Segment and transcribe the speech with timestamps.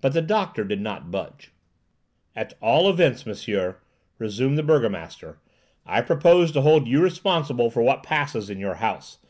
[0.00, 1.52] But the doctor did not budge.
[2.34, 3.76] "At all events, monsieur,"
[4.18, 5.38] resumed the burgomaster,
[5.84, 9.18] "I propose to hold you responsible for what passes in your house.